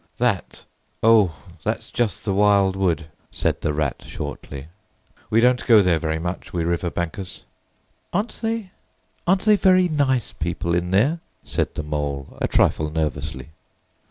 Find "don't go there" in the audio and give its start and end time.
5.41-5.99